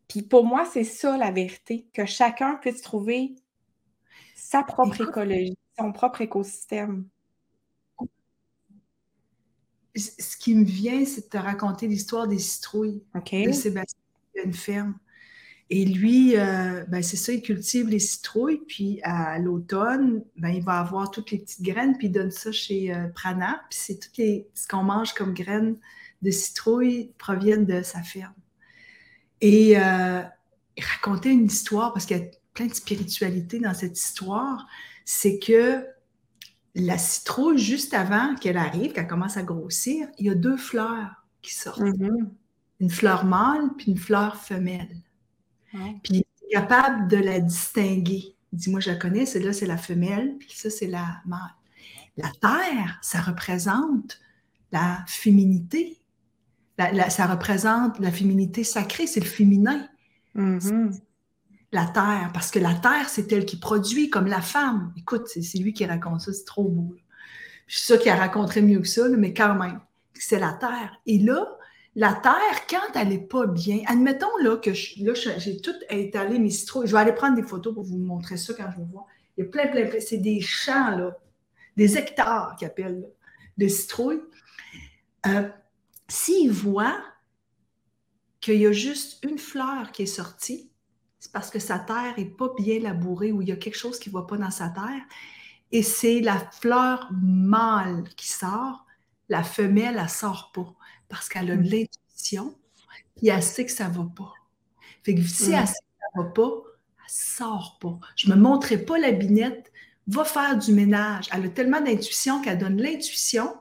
Puis 0.08 0.22
pour 0.22 0.44
moi, 0.44 0.64
c'est 0.64 0.84
ça 0.84 1.16
la 1.16 1.30
vérité, 1.30 1.86
que 1.92 2.04
chacun 2.04 2.56
puisse 2.56 2.82
trouver 2.82 3.34
sa 4.34 4.62
propre 4.62 5.00
écologie, 5.00 5.56
son 5.78 5.92
propre 5.92 6.22
écosystème. 6.22 7.06
Ce 9.94 10.36
qui 10.38 10.54
me 10.54 10.64
vient, 10.64 11.04
c'est 11.04 11.22
de 11.22 11.28
te 11.28 11.36
raconter 11.36 11.86
l'histoire 11.86 12.26
des 12.26 12.38
citrouilles 12.38 13.02
de 13.14 13.52
Sébastien, 13.52 14.00
une 14.44 14.54
ferme. 14.54 14.98
Et 15.74 15.86
lui, 15.86 16.36
euh, 16.36 16.84
ben, 16.86 17.02
c'est 17.02 17.16
ça, 17.16 17.32
il 17.32 17.40
cultive 17.40 17.88
les 17.88 17.98
citrouilles, 17.98 18.60
puis 18.68 19.00
à 19.04 19.38
l'automne, 19.38 20.22
ben, 20.36 20.50
il 20.50 20.62
va 20.62 20.78
avoir 20.78 21.10
toutes 21.10 21.30
les 21.30 21.38
petites 21.38 21.62
graines, 21.62 21.96
puis 21.96 22.08
il 22.08 22.12
donne 22.12 22.30
ça 22.30 22.52
chez 22.52 22.94
euh, 22.94 23.08
Prana, 23.08 23.62
puis 23.70 23.78
c'est 23.80 23.98
tout 23.98 24.10
les, 24.18 24.46
ce 24.52 24.68
qu'on 24.68 24.82
mange 24.82 25.14
comme 25.14 25.32
graines 25.32 25.78
de 26.20 26.30
citrouilles 26.30 27.14
proviennent 27.16 27.64
de 27.64 27.80
sa 27.80 28.02
ferme. 28.02 28.34
Et 29.40 29.78
euh, 29.78 30.20
il 30.76 30.84
racontait 30.84 31.32
une 31.32 31.46
histoire, 31.46 31.94
parce 31.94 32.04
qu'il 32.04 32.18
y 32.18 32.20
a 32.20 32.24
plein 32.52 32.66
de 32.66 32.74
spiritualité 32.74 33.58
dans 33.58 33.72
cette 33.72 33.98
histoire, 33.98 34.66
c'est 35.06 35.38
que 35.38 35.86
la 36.74 36.98
citrouille, 36.98 37.56
juste 37.56 37.94
avant 37.94 38.34
qu'elle 38.34 38.58
arrive, 38.58 38.92
qu'elle 38.92 39.08
commence 39.08 39.38
à 39.38 39.42
grossir, 39.42 40.06
il 40.18 40.26
y 40.26 40.30
a 40.30 40.34
deux 40.34 40.58
fleurs 40.58 41.24
qui 41.40 41.54
sortent. 41.54 41.80
Mm-hmm. 41.80 42.28
Une 42.80 42.90
fleur 42.90 43.24
mâle, 43.24 43.70
puis 43.78 43.86
une 43.92 43.96
fleur 43.96 44.36
femelle. 44.36 44.98
Puis 46.02 46.12
il 46.12 46.18
est 46.18 46.52
capable 46.52 47.08
de 47.08 47.16
la 47.16 47.40
distinguer. 47.40 48.34
Il 48.52 48.58
dit, 48.58 48.70
moi, 48.70 48.80
je 48.80 48.90
la 48.90 48.96
connais, 48.96 49.26
celle-là, 49.26 49.52
c'est 49.52 49.66
la 49.66 49.78
femelle, 49.78 50.36
puis 50.38 50.52
ça, 50.54 50.70
c'est 50.70 50.86
la 50.86 51.22
mâle. 51.24 51.40
La 52.16 52.30
terre, 52.40 52.98
ça 53.00 53.20
représente 53.20 54.20
la 54.70 55.04
féminité. 55.06 55.98
ça 57.08 57.26
représente 57.26 57.98
la 57.98 58.12
féminité 58.12 58.64
sacrée, 58.64 59.06
c'est 59.06 59.20
le 59.20 59.26
féminin. 59.26 59.88
Mm-hmm. 60.36 61.00
La 61.72 61.86
terre, 61.86 62.30
parce 62.34 62.50
que 62.50 62.58
la 62.58 62.74
terre, 62.74 63.08
c'est 63.08 63.32
elle 63.32 63.46
qui 63.46 63.58
produit, 63.58 64.10
comme 64.10 64.26
la 64.26 64.42
femme. 64.42 64.92
Écoute, 64.96 65.26
c'est 65.26 65.58
lui 65.58 65.72
qui 65.72 65.86
raconte 65.86 66.20
ça, 66.20 66.32
c'est 66.32 66.44
trop 66.44 66.68
beau. 66.68 66.94
Je 67.66 67.76
suis 67.76 67.86
sûre 67.86 67.98
qu'il 67.98 68.12
raconterait 68.12 68.60
mieux 68.60 68.80
que 68.80 68.88
ça, 68.88 69.08
mais 69.08 69.32
quand 69.32 69.54
même, 69.54 69.80
c'est 70.12 70.38
la 70.38 70.52
terre. 70.52 71.00
Et 71.06 71.18
là, 71.18 71.46
la 71.94 72.14
terre, 72.14 72.66
quand 72.68 72.94
elle 72.94 73.08
n'est 73.08 73.18
pas 73.18 73.46
bien, 73.46 73.80
admettons 73.86 74.36
là, 74.42 74.56
que 74.56 74.72
j'ai 74.72 75.60
tout 75.60 75.74
étalé 75.90 76.38
mes 76.38 76.50
citrouilles. 76.50 76.86
Je 76.86 76.92
vais 76.92 77.00
aller 77.00 77.12
prendre 77.12 77.36
des 77.36 77.42
photos 77.42 77.74
pour 77.74 77.84
vous 77.84 77.98
montrer 77.98 78.36
ça 78.36 78.54
quand 78.54 78.70
je 78.70 78.76
vous 78.78 78.86
vois. 78.86 79.06
Il 79.36 79.44
y 79.44 79.46
a 79.46 79.50
plein, 79.50 79.66
plein, 79.66 79.86
plein. 79.86 80.00
C'est 80.00 80.18
des 80.18 80.40
champs, 80.40 80.90
là, 80.90 81.16
des 81.76 81.98
hectares 81.98 82.56
qu'ils 82.56 82.68
appellent, 82.68 83.06
de 83.58 83.68
citrouilles. 83.68 84.22
Euh, 85.26 85.48
S'ils 86.08 86.50
voient 86.50 87.02
qu'il 88.40 88.58
y 88.60 88.66
a 88.66 88.72
juste 88.72 89.24
une 89.24 89.38
fleur 89.38 89.92
qui 89.92 90.02
est 90.02 90.06
sortie, 90.06 90.70
c'est 91.18 91.32
parce 91.32 91.50
que 91.50 91.58
sa 91.58 91.78
terre 91.78 92.14
n'est 92.18 92.26
pas 92.26 92.50
bien 92.58 92.80
labourée 92.80 93.32
ou 93.32 93.40
il 93.40 93.48
y 93.48 93.52
a 93.52 93.56
quelque 93.56 93.78
chose 93.78 93.98
qui 93.98 94.10
ne 94.10 94.14
va 94.14 94.22
pas 94.22 94.36
dans 94.36 94.50
sa 94.50 94.68
terre. 94.68 95.02
Et 95.70 95.82
c'est 95.82 96.20
la 96.20 96.38
fleur 96.38 97.08
mâle 97.12 98.04
qui 98.16 98.28
sort. 98.28 98.84
La 99.30 99.42
femelle, 99.42 99.96
elle 99.96 100.02
ne 100.02 100.08
sort 100.08 100.52
pas 100.52 100.74
parce 101.12 101.28
qu'elle 101.28 101.50
a 101.50 101.56
de 101.56 101.60
mm. 101.60 101.70
l'intuition, 101.70 102.54
puis 103.16 103.28
elle 103.28 103.42
sait 103.42 103.66
que 103.66 103.70
ça 103.70 103.88
ne 103.88 103.94
va 103.94 104.08
pas. 104.16 104.32
Fait 105.04 105.14
que 105.14 105.22
si 105.22 105.50
mm. 105.50 105.52
elle 105.52 105.66
sait 105.66 105.74
que 105.74 105.98
ça 106.00 106.06
ne 106.16 106.22
va 106.22 106.30
pas, 106.30 106.50
elle 106.96 107.04
ne 107.04 107.08
sort 107.08 107.78
pas. 107.80 108.00
Je 108.16 108.30
ne 108.30 108.34
me 108.34 108.40
montrerai 108.40 108.78
pas 108.78 108.98
la 108.98 109.12
binette, 109.12 109.70
va 110.06 110.24
faire 110.24 110.56
du 110.56 110.72
ménage. 110.72 111.28
Elle 111.30 111.44
a 111.44 111.48
tellement 111.50 111.82
d'intuition 111.82 112.40
qu'elle 112.40 112.56
donne 112.58 112.80
l'intuition 112.80 113.54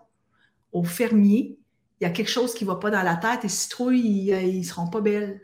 au 0.72 0.86
fermier. 0.86 1.60
Il 2.00 2.06
y 2.06 2.08
a 2.08 2.10
quelque 2.10 2.32
chose 2.32 2.54
qui 2.54 2.64
ne 2.64 2.70
va 2.70 2.78
pas 2.78 2.90
dans 2.90 3.04
la 3.04 3.18
tête 3.18 3.44
et 3.44 3.50
citrouilles, 3.50 4.30
ils 4.30 4.60
ne 4.60 4.64
seront 4.64 4.88
pas 4.88 5.02
belles. 5.02 5.42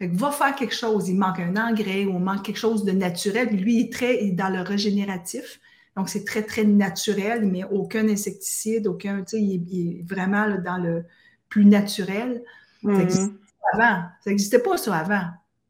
Fait 0.00 0.10
que 0.10 0.16
va 0.16 0.32
faire 0.32 0.54
quelque 0.56 0.74
chose. 0.74 1.08
Il 1.08 1.16
manque 1.16 1.38
un 1.38 1.56
engrais 1.56 2.04
ou 2.04 2.18
il 2.18 2.18
manque 2.18 2.44
quelque 2.44 2.58
chose 2.58 2.84
de 2.84 2.92
naturel. 2.92 3.48
Lui, 3.56 3.76
il 3.76 3.80
est 3.86 3.92
très 3.92 4.30
dans 4.32 4.48
le 4.48 4.60
régénératif. 4.60 5.60
Donc, 5.96 6.08
c'est 6.08 6.24
très, 6.24 6.42
très 6.42 6.64
naturel, 6.64 7.44
mais 7.46 7.64
aucun 7.64 8.08
insecticide, 8.08 8.86
aucun, 8.86 9.18
tu 9.22 9.36
sais, 9.36 9.42
il, 9.42 9.98
est 9.98 10.02
vraiment 10.08 10.46
dans 10.64 10.78
le, 10.78 11.04
plus 11.48 11.64
naturel. 11.64 12.42
Ça 12.82 12.90
n'existait 12.90 13.24
mhm. 13.24 13.38
pas 13.38 13.68
avant. 13.72 14.02
Ça 14.22 14.30
n'existait 14.30 14.58
pas 14.58 14.76
ça 14.76 14.96
avant. 14.96 15.24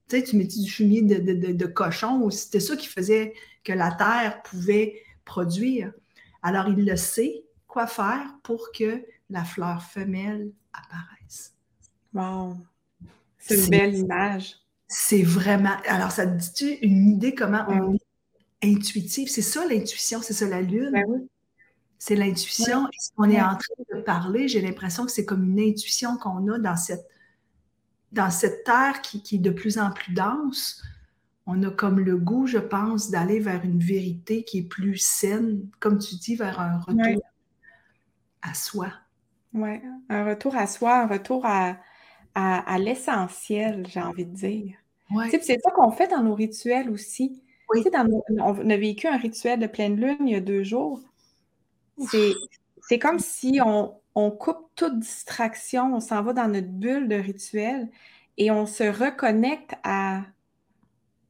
Tu 0.09 0.17
sais, 0.17 0.23
tu 0.23 0.37
mettais 0.37 0.61
du 0.61 0.71
fumier 0.71 1.03
de, 1.03 1.67
cochon, 1.67 2.31
c'était 2.31 2.61
ça 2.61 2.77
qui 2.77 2.87
faisait 2.87 3.35
que 3.63 3.73
la 3.73 3.93
terre 3.93 4.43
pouvait 4.43 5.03
produire. 5.25 5.93
Alors, 6.43 6.69
il 6.69 6.87
le 6.87 6.97
sait 6.97 7.45
quoi 7.67 7.87
faire 7.87 8.27
pour 8.43 8.73
que 8.73 9.05
la 9.29 9.45
fleur 9.45 9.83
femelle 9.83 10.51
apparaisse. 10.73 11.55
Wow! 12.15 12.57
C'est 13.39 13.65
une 13.65 13.71
belle 13.71 13.95
image. 13.95 14.57
C'est 14.87 15.23
vraiment. 15.23 15.77
Alors, 15.87 16.11
ça 16.11 16.27
te 16.27 16.39
dit-tu 16.39 16.71
une 16.87 17.11
idée 17.11 17.35
comment 17.35 17.65
on 17.69 17.95
est 18.63 18.73
intuitif? 18.73 19.31
C'est 19.31 19.43
ça 19.43 19.67
l'intuition, 19.67 20.23
c'est 20.23 20.33
ça 20.33 20.47
la 20.49 20.63
lune? 20.63 20.91
Ben 20.93 21.29
c'est 21.99 22.15
l'intuition. 22.15 22.87
Et 22.87 22.97
ce 22.99 23.11
qu'on 23.17 23.29
est 23.29 23.41
en 23.41 23.57
train 23.57 23.85
de 23.95 24.01
parler, 24.01 24.49
j'ai 24.49 24.61
l'impression 24.61 25.05
que 25.05 25.11
c'est 25.11 25.25
comme 25.25 25.45
une 25.45 25.61
intuition 25.61 26.17
qu'on 26.17 26.47
a 26.53 26.59
dans 26.59 26.77
cette, 26.77 27.07
dans 28.13 28.31
cette 28.31 28.65
terre 28.65 29.03
qui, 29.03 29.23
est 29.33 29.39
de 29.39 29.51
plus 29.51 29.79
en 29.79 29.91
plus 29.91 30.15
dense. 30.15 30.83
On 31.47 31.63
a 31.63 31.71
comme 31.71 31.99
le 32.01 32.17
goût, 32.17 32.47
je 32.47 32.59
pense, 32.59 33.11
d'aller 33.11 33.41
vers 33.41 33.65
une 33.65 33.81
vérité 33.81 34.45
qui 34.45 34.59
est 34.59 34.69
plus 34.69 34.99
saine, 34.99 35.69
comme 35.81 35.99
tu 35.99 36.15
dis, 36.17 36.37
vers 36.37 36.61
un 36.61 36.79
retour 36.79 37.23
à 38.43 38.55
soi. 38.55 38.93
Oui, 39.55 39.81
un 40.09 40.25
retour 40.25 40.55
à 40.57 40.67
soi, 40.67 41.01
un 41.01 41.07
retour 41.07 41.45
à, 41.47 41.79
à, 42.35 42.79
l'essentiel, 42.79 43.87
j'ai 43.89 44.01
envie 44.01 44.27
de 44.27 44.35
dire. 44.35 44.77
C'est 45.31 45.43
ça 45.43 45.71
qu'on 45.75 45.91
fait 45.91 46.09
dans 46.09 46.23
nos 46.23 46.35
rituels 46.35 46.91
aussi. 46.91 47.43
on 47.75 48.71
a 48.71 48.77
vécu 48.77 49.09
un 49.09 49.17
rituel 49.17 49.59
de 49.59 49.67
pleine 49.67 49.97
lune 49.97 50.19
il 50.21 50.33
y 50.33 50.37
a 50.37 50.41
deux 50.41 50.63
jours. 50.63 51.01
C'est 52.07 52.99
comme 52.99 53.19
si 53.19 53.61
on, 53.65 54.31
coupe 54.31 54.71
toute 54.75 54.99
distraction, 54.99 55.95
on 55.95 56.01
s'en 56.01 56.23
va 56.23 56.33
dans 56.33 56.49
notre 56.49 56.69
bulle 56.69 57.09
de 57.09 57.15
rituel 57.15 57.89
et 58.37 58.51
on 58.51 58.67
se 58.67 58.85
reconnecte 58.85 59.75
à, 59.85 60.23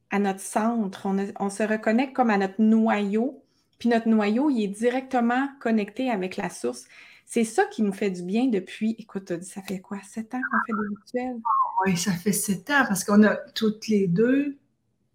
à 0.09 0.19
notre 0.19 0.39
centre, 0.39 1.07
on, 1.39 1.49
se 1.49 1.63
reconnecte 1.63 2.15
comme 2.15 2.29
à 2.29 2.37
notre 2.37 2.61
noyau. 2.61 3.43
Puis 3.77 3.89
notre 3.89 4.07
noyau, 4.07 4.49
il 4.49 4.63
est 4.63 4.67
directement 4.67 5.49
connecté 5.59 6.09
avec 6.09 6.35
la 6.35 6.49
source. 6.49 6.85
C'est 7.25 7.43
ça 7.43 7.65
qui 7.65 7.83
nous 7.83 7.93
fait 7.93 8.09
du 8.09 8.23
bien 8.23 8.47
depuis, 8.47 8.95
écoute, 8.97 9.43
ça 9.43 9.61
fait 9.61 9.79
quoi, 9.79 9.99
sept 10.03 10.33
ans 10.33 10.41
qu'on 10.41 10.57
fait 10.65 10.81
des 10.81 10.95
rituels? 10.95 11.41
Oui, 11.85 11.95
ça 11.95 12.11
fait 12.11 12.31
sept 12.31 12.69
ans 12.71 12.85
parce 12.87 13.03
qu'on 13.03 13.23
a 13.23 13.35
toutes 13.53 13.87
les 13.87 14.07
deux, 14.07 14.57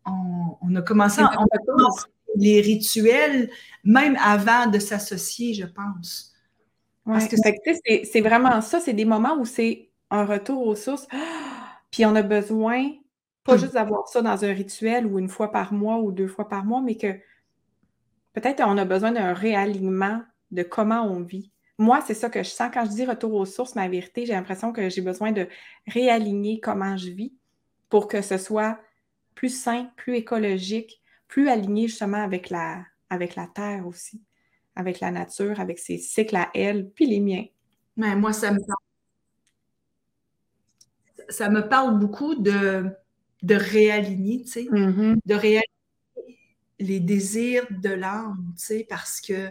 on, 0.06 0.76
a 0.76 0.82
commencé, 0.82 1.22
on 1.22 1.26
a 1.26 1.58
commencé 1.66 2.04
les 2.36 2.60
rituels, 2.60 3.50
même 3.84 4.16
avant 4.22 4.66
de 4.66 4.78
s'associer, 4.78 5.54
je 5.54 5.66
pense. 5.66 6.34
c'est 7.20 8.20
vraiment 8.20 8.60
ça, 8.60 8.80
c'est 8.80 8.92
des 8.92 9.04
moments 9.04 9.36
où 9.38 9.44
c'est 9.44 9.90
un 10.10 10.24
retour 10.24 10.66
aux 10.66 10.74
sources, 10.74 11.06
puis 11.90 12.04
on 12.06 12.14
a 12.14 12.22
besoin, 12.22 12.90
pas 13.44 13.56
hmm. 13.56 13.58
juste 13.58 13.74
d'avoir 13.74 14.08
ça 14.08 14.22
dans 14.22 14.44
un 14.44 14.52
rituel 14.52 15.06
ou 15.06 15.18
une 15.18 15.28
fois 15.28 15.50
par 15.50 15.72
mois 15.72 15.98
ou 15.98 16.12
deux 16.12 16.28
fois 16.28 16.48
par 16.48 16.64
mois, 16.64 16.80
mais 16.80 16.96
que 16.96 17.12
peut-être 18.32 18.62
on 18.66 18.78
a 18.78 18.84
besoin 18.84 19.12
d'un 19.12 19.32
réalignement 19.32 20.22
de 20.50 20.62
comment 20.62 21.02
on 21.02 21.20
vit. 21.20 21.50
Moi, 21.78 22.00
c'est 22.06 22.14
ça 22.14 22.30
que 22.30 22.42
je 22.42 22.48
sens 22.48 22.70
quand 22.72 22.84
je 22.84 22.90
dis 22.90 23.04
retour 23.04 23.34
aux 23.34 23.44
sources, 23.44 23.74
ma 23.74 23.88
vérité, 23.88 24.26
j'ai 24.26 24.32
l'impression 24.32 24.72
que 24.72 24.88
j'ai 24.88 25.00
besoin 25.00 25.32
de 25.32 25.48
réaligner 25.88 26.60
comment 26.60 26.96
je 26.96 27.10
vis 27.10 27.32
pour 27.90 28.06
que 28.06 28.22
ce 28.22 28.38
soit 28.38 28.78
plus 29.34 29.48
sain, 29.48 29.90
plus 29.96 30.14
écologique, 30.14 31.02
plus 31.28 31.48
aligné 31.48 31.88
justement 31.88 32.22
avec 32.22 32.50
la, 32.50 32.84
avec 33.10 33.36
la 33.36 33.46
terre 33.46 33.86
aussi, 33.86 34.22
avec 34.76 35.00
la 35.00 35.10
nature, 35.10 35.60
avec 35.60 35.78
ses 35.78 35.98
cycles 35.98 36.36
à 36.36 36.50
elle, 36.54 36.90
puis 36.90 37.06
les 37.06 37.20
miens. 37.20 37.44
Mais 37.96 38.14
moi, 38.16 38.32
ça 38.32 38.50
me 38.52 38.58
parle. 38.58 38.78
Ça 41.30 41.48
me 41.48 41.68
parle 41.68 41.98
beaucoup 41.98 42.34
de, 42.34 42.86
de 43.42 43.54
réaligner, 43.54 44.42
tu 44.42 44.48
sais, 44.48 44.64
mm-hmm. 44.64 45.16
de 45.24 45.34
réaligner 45.34 45.64
les 46.78 47.00
désirs 47.00 47.66
de 47.70 47.90
l'âme, 47.90 48.52
tu 48.58 48.64
sais, 48.64 48.86
parce 48.88 49.20
que 49.20 49.50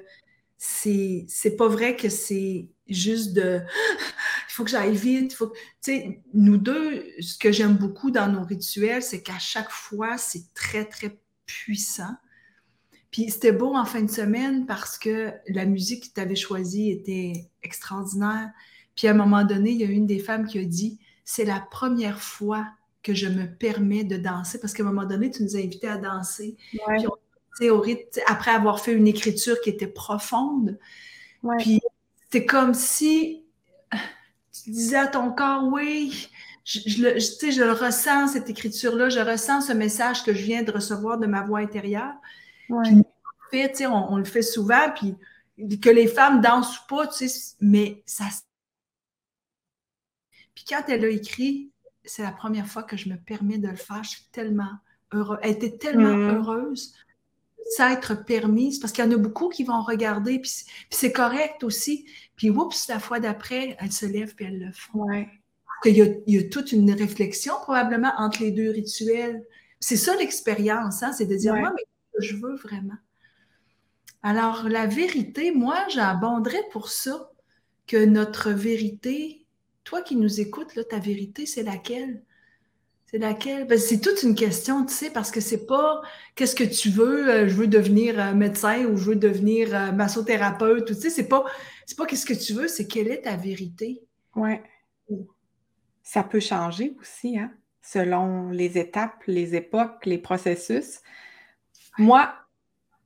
c'est, 0.58 1.26
c'est 1.28 1.56
pas 1.56 1.68
vrai 1.68 1.96
que 1.96 2.10
c'est 2.10 2.68
juste 2.88 3.34
de 3.34 3.60
il 4.50 4.54
faut 4.54 4.64
que 4.64 4.70
j'aille 4.70 4.96
vite, 4.96 5.34
faut 5.34 5.48
tu 5.50 5.58
sais, 5.82 6.22
nous 6.34 6.58
deux, 6.58 7.06
ce 7.20 7.38
que 7.38 7.52
j'aime 7.52 7.76
beaucoup 7.76 8.12
dans 8.12 8.32
nos 8.32 8.44
rituels, 8.44 9.02
c'est 9.02 9.24
qu'à 9.24 9.40
chaque 9.40 9.72
fois, 9.72 10.18
c'est 10.18 10.54
très, 10.54 10.86
très 10.86 11.18
puissant. 11.46 12.16
Puis 13.12 13.30
c'était 13.30 13.52
beau 13.52 13.76
en 13.76 13.86
fin 13.86 14.02
de 14.02 14.10
semaine 14.10 14.66
parce 14.66 14.98
que 14.98 15.32
la 15.48 15.66
musique 15.66 16.10
que 16.10 16.14
tu 16.16 16.22
avais 16.22 16.36
choisie 16.36 16.90
était 16.90 17.50
extraordinaire. 17.62 18.50
Puis 18.96 19.08
à 19.08 19.12
un 19.12 19.16
moment 19.16 19.44
donné, 19.44 19.72
il 19.72 19.78
y 19.78 19.84
a 19.84 19.88
une 19.88 20.08
des 20.08 20.20
femmes 20.20 20.48
qui 20.48 20.60
a 20.60 20.66
dit 20.66 21.00
C'est 21.24 21.46
la 21.46 21.60
première 21.60 22.20
fois 22.20 22.66
que 23.04 23.14
je 23.14 23.28
me 23.28 23.46
permets 23.46 24.04
de 24.04 24.18
danser 24.18 24.60
parce 24.60 24.74
qu'à 24.74 24.84
un 24.84 24.88
moment 24.88 25.06
donné, 25.06 25.30
tu 25.30 25.44
nous 25.44 25.56
as 25.56 25.60
invités 25.60 25.88
à 25.88 25.98
danser. 25.98 26.56
Puis 27.60 27.70
au 27.70 27.80
rythme, 27.80 28.22
après 28.26 28.52
avoir 28.52 28.80
fait 28.80 28.94
une 28.94 29.08
écriture 29.08 29.62
qui 29.62 29.70
était 29.70 29.88
profonde. 29.88 30.80
Puis 31.60 31.82
c'était 32.24 32.46
comme 32.46 32.74
si 32.74 33.44
tu 34.64 34.72
disais 34.72 34.98
à 34.98 35.08
ton 35.08 35.32
corps 35.32 35.68
Oui, 35.72 36.30
je, 36.64 36.80
je, 36.86 37.20
je, 37.20 37.52
je, 37.52 37.64
le 37.64 37.74
ressens, 37.74 38.30
cette 38.30 38.50
écriture-là, 38.50 39.10
je 39.10 39.20
ressens 39.20 39.62
ce 39.62 39.74
message 39.74 40.24
que 40.24 40.34
je 40.34 40.44
viens 40.44 40.64
de 40.64 40.72
recevoir 40.72 41.18
de 41.18 41.28
ma 41.28 41.44
voix 41.44 41.60
intérieure. 41.60 42.14
Puis, 42.68 43.86
on, 43.86 44.14
on, 44.14 44.18
le 44.18 44.26
fait 44.26 44.42
souvent, 44.42 44.92
puis 44.96 45.16
que 45.80 45.90
les 45.90 46.08
femmes 46.08 46.42
dansent 46.42 46.80
ou 46.80 46.88
pas, 46.88 47.10
mais 47.62 48.04
ça. 48.06 48.26
Puis 50.56 50.66
quand 50.68 50.84
elle 50.88 51.06
a 51.06 51.10
écrit 51.10 51.74
c'est 52.06 52.24
la 52.24 52.32
première 52.32 52.68
fois 52.68 52.84
que 52.84 52.98
je 52.98 53.10
me 53.10 53.16
permets 53.16 53.58
de 53.58 53.68
le 53.68 53.76
faire. 53.76 54.04
Je 54.04 54.10
suis 54.10 54.28
tellement 54.32 54.72
heureuse. 55.12 55.40
Elle 55.42 55.52
était 55.52 55.78
tellement 55.78 56.16
mm. 56.16 56.36
heureuse 56.36 56.94
s'être 57.66 58.26
permise, 58.26 58.78
parce 58.78 58.92
qu'il 58.92 59.06
y 59.06 59.08
en 59.08 59.12
a 59.12 59.18
beaucoup 59.18 59.48
qui 59.48 59.64
vont 59.64 59.82
regarder, 59.82 60.38
puis 60.40 60.52
c'est 60.90 61.14
correct 61.14 61.64
aussi. 61.64 62.06
Puis, 62.36 62.50
oups, 62.50 62.90
la 62.90 63.00
fois 63.00 63.22
d'après, 63.22 63.78
elle 63.80 63.92
se 63.92 64.06
lève 64.06 64.36
puis 64.36 64.46
elle 64.46 64.60
le 64.60 64.72
fait. 64.74 64.92
Ouais. 64.94 65.30
Il, 65.86 65.98
y 65.98 66.02
a, 66.02 66.06
il 66.28 66.36
y 66.36 66.38
a 66.38 66.50
toute 66.50 66.72
une 66.72 66.92
réflexion 66.92 67.54
probablement 67.62 68.12
entre 68.18 68.42
les 68.42 68.52
deux 68.52 68.70
rituels. 68.70 69.44
C'est 69.80 69.98
ça 69.98 70.16
l'expérience, 70.16 71.04
hein? 71.04 71.12
c'est 71.12 71.26
de 71.26 71.36
dire, 71.36 71.56
moi, 71.56 71.74
mais 71.76 71.84
je 72.20 72.36
veux 72.36 72.56
vraiment? 72.56 72.98
Alors, 74.22 74.70
la 74.70 74.88
vérité, 74.88 75.52
moi, 75.52 75.86
j'abonderais 75.90 76.64
pour 76.72 76.90
ça 76.90 77.32
que 77.88 78.06
notre 78.06 78.52
vérité, 78.52 79.46
toi 79.84 80.02
qui 80.02 80.16
nous 80.16 80.40
écoutes, 80.40 80.76
là, 80.76 80.84
ta 80.86 81.00
vérité, 81.00 81.46
c'est 81.46 81.64
laquelle? 81.64 82.24
C'est 83.06 83.18
laquelle? 83.18 83.68
Ben, 83.68 83.78
c'est 83.78 84.00
toute 84.00 84.24
une 84.24 84.34
question, 84.34 84.86
tu 84.86 84.94
sais, 84.94 85.10
parce 85.10 85.30
que 85.30 85.42
c'est 85.42 85.66
pas 85.66 86.02
qu'est-ce 86.36 86.56
que 86.56 86.64
tu 86.64 86.90
veux, 86.90 87.30
euh, 87.30 87.48
je 87.48 87.54
veux 87.56 87.68
devenir 87.68 88.20
euh, 88.20 88.34
médecin 88.34 88.86
ou 88.86 88.96
je 88.96 89.10
veux 89.10 89.16
devenir 89.16 89.76
euh, 89.76 89.92
massothérapeute, 89.92 90.86
tu 90.86 90.94
sais, 90.94 91.10
c'est 91.10 91.28
pas, 91.28 91.44
c'est 91.86 91.98
pas 91.98 92.06
qu'est-ce 92.06 92.26
que 92.26 92.34
tu 92.34 92.54
veux, 92.54 92.68
c'est 92.70 92.88
quelle 92.88 93.10
est 93.10 93.24
ta 93.24 93.36
vérité. 93.36 94.02
Oui. 94.36 94.54
Ça 96.04 96.24
peut 96.24 96.40
changer 96.40 96.96
aussi, 97.00 97.38
hein, 97.38 97.52
selon 97.82 98.50
les 98.50 98.78
étapes, 98.78 99.24
les 99.26 99.56
époques, 99.56 100.06
les 100.06 100.18
processus. 100.18 101.02
Moi, 101.98 102.34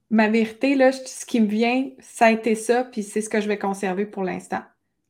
ma 0.10 0.28
vérité, 0.28 0.76
là, 0.76 0.92
ce 0.92 1.26
qui 1.26 1.40
me 1.40 1.48
vient, 1.48 1.90
ça 2.00 2.26
a 2.26 2.32
été 2.32 2.56
ça, 2.56 2.84
puis 2.84 3.04
c'est 3.04 3.22
ce 3.22 3.30
que 3.30 3.40
je 3.40 3.48
vais 3.48 3.60
conserver 3.60 4.06
pour 4.06 4.24
l'instant. 4.24 4.64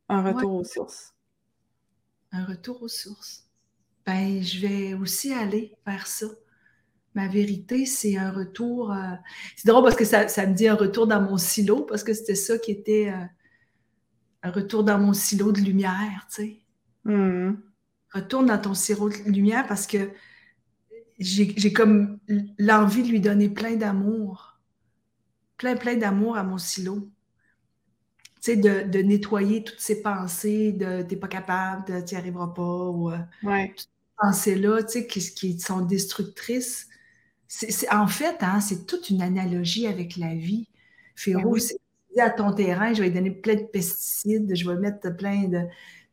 Un 0.10 0.22
retour 0.22 0.54
aux 0.54 0.64
sources. 0.64 1.14
Un 2.32 2.46
retour 2.46 2.82
aux 2.82 2.88
sources 2.88 3.48
ben, 4.08 4.42
je 4.42 4.66
vais 4.66 4.94
aussi 4.94 5.34
aller 5.34 5.76
vers 5.86 6.08
ça. 6.08 6.28
Ma 7.14 7.28
vérité, 7.28 7.86
c'est 7.86 8.16
un 8.16 8.32
retour. 8.32 8.94
Euh, 8.94 9.16
c'est 9.58 9.68
drôle 9.68 9.84
parce 9.84 9.98
que 9.98 10.06
ça, 10.06 10.24
me 10.48 10.54
dit 10.54 10.68
un 10.70 10.76
retour 10.76 11.08
dans 11.08 11.22
mon 11.22 11.38
silo, 11.38 11.84
parce 11.84 12.04
que 12.04 12.14
c'était 12.14 12.36
ça 12.36 12.58
qui 12.58 12.72
était 12.72 13.12
euh, 13.14 13.26
un 14.44 14.52
retour 14.52 14.86
dans 14.86 14.98
mon 14.98 15.12
silo 15.12 15.52
de 15.52 15.60
lumière, 15.60 16.26
tu 16.34 16.36
sais. 16.36 16.62
Hmm. 17.04 17.56
Retourne 18.14 18.48
dans 18.48 18.58
ton 18.58 18.74
silo 18.74 19.10
de 19.10 19.16
lumière 19.30 19.68
parce 19.68 19.88
que 19.88 20.10
j'ai 21.20 21.74
comme 21.74 22.20
l'envie 22.58 23.04
de 23.04 23.10
lui 23.10 23.20
donner 23.20 23.50
plein 23.50 23.76
d'amour. 23.76 24.60
Plein, 25.58 25.76
plein 25.76 25.96
d'amour 25.96 26.38
à 26.38 26.44
mon 26.44 26.58
silo. 26.58 27.10
Tu 28.42 28.54
sais, 28.54 28.56
de, 28.56 29.02
nettoyer 29.02 29.64
toutes 29.64 29.80
ces 29.80 30.02
pensées 30.02 30.72
de 30.72 31.02
t'es 31.02 31.16
pas 31.16 31.28
capable, 31.28 31.86
tu 32.06 32.14
n'y 32.14 32.20
arriveras 32.20 32.48
pas, 32.48 32.90
ou 32.90 33.12
euh, 33.12 33.18
ouais 33.44 33.74
pensées-là, 34.18 34.84
tu 34.84 35.06
sais, 35.06 35.08
qui, 35.08 35.60
sont 35.60 35.82
destructrices, 35.82 36.88
c'est, 37.48 37.90
en 37.94 38.08
fait, 38.08 38.38
hein, 38.42 38.60
c'est 38.60 38.86
toute 38.86 39.10
une 39.10 39.22
analogie 39.22 39.88
avec 39.88 40.18
la 40.18 40.36
vie. 40.36 40.68
Féro, 41.16 41.54
ben 41.54 41.60
c'est 41.60 42.22
à 42.22 42.30
ton 42.30 42.52
terrain, 42.52 42.94
je 42.94 43.02
vais 43.02 43.10
donner 43.10 43.32
plein 43.32 43.56
de 43.56 43.64
pesticides, 43.64 44.54
je 44.54 44.70
vais 44.70 44.78
mettre 44.78 45.16
plein 45.16 45.48
de. 45.48 45.62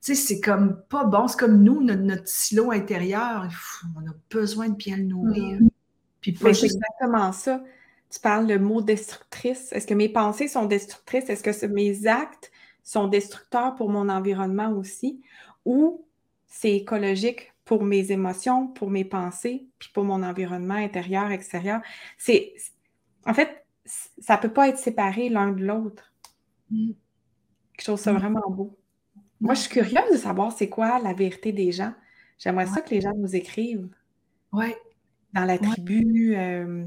Tu 0.04 0.14
sais, 0.14 0.22
c'est 0.22 0.40
comme 0.40 0.82
pas 0.90 1.04
bon. 1.04 1.28
C'est 1.28 1.38
comme 1.38 1.62
nous, 1.62 1.82
notre, 1.82 2.28
silo 2.28 2.70
intérieur, 2.70 3.48
on 3.96 4.06
a 4.06 4.12
besoin 4.30 4.68
de 4.68 4.74
bien 4.74 4.98
le 4.98 5.04
nourrir. 5.04 5.62
Mm. 5.62 5.70
Puis 6.20 6.36
c'est 6.38 6.66
exactement 6.66 7.32
ça. 7.32 7.62
Tu 8.10 8.20
parles 8.20 8.46
le 8.46 8.58
mot 8.58 8.82
destructrice. 8.82 9.72
Est-ce 9.72 9.86
que 9.86 9.94
mes 9.94 10.10
pensées 10.10 10.46
sont 10.46 10.66
destructrices? 10.66 11.30
Est-ce 11.30 11.42
que 11.42 11.66
mes 11.66 12.06
actes 12.06 12.52
sont 12.82 13.08
destructeurs 13.08 13.76
pour 13.76 13.88
mon 13.88 14.10
environnement 14.10 14.72
aussi? 14.72 15.22
Ou 15.64 16.04
c'est 16.46 16.76
écologique 16.76 17.54
pour 17.64 17.82
mes 17.82 18.12
émotions, 18.12 18.68
pour 18.68 18.90
mes 18.90 19.06
pensées, 19.06 19.66
puis 19.78 19.88
pour 19.94 20.04
mon 20.04 20.22
environnement 20.22 20.74
intérieur, 20.74 21.30
extérieur? 21.30 21.80
C'est, 22.18 22.52
en 23.24 23.32
fait, 23.32 23.64
ça 23.86 24.36
ne 24.36 24.42
peut 24.42 24.52
pas 24.52 24.68
être 24.68 24.78
séparé 24.78 25.30
l'un 25.30 25.52
de 25.52 25.64
l'autre. 25.64 26.12
Mm. 26.70 26.90
Je 27.78 27.84
trouve 27.84 27.98
ça 27.98 28.12
mm. 28.12 28.18
vraiment 28.18 28.50
beau. 28.50 28.76
Moi, 29.44 29.52
je 29.52 29.60
suis 29.60 29.68
curieuse 29.68 30.10
de 30.10 30.16
savoir 30.16 30.52
c'est 30.56 30.70
quoi 30.70 30.98
la 31.00 31.12
vérité 31.12 31.52
des 31.52 31.70
gens. 31.70 31.92
J'aimerais 32.38 32.66
ça 32.66 32.80
que 32.80 32.88
les 32.88 33.02
gens 33.02 33.12
nous 33.14 33.36
écrivent. 33.36 33.86
Oui. 34.54 34.72
Dans 35.34 35.44
la 35.44 35.58
tribu, 35.58 36.34
euh, 36.34 36.86